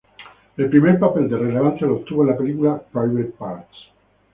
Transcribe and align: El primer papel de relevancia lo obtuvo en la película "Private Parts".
El 0.57 0.67
primer 0.71 0.97
papel 0.97 1.29
de 1.29 1.37
relevancia 1.37 1.85
lo 1.85 1.97
obtuvo 1.97 2.23
en 2.23 2.29
la 2.29 2.37
película 2.37 2.81
"Private 2.91 3.33
Parts". 3.37 3.77